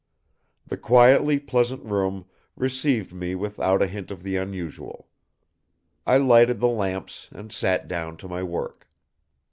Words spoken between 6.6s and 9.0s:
lamps and sat down to my work.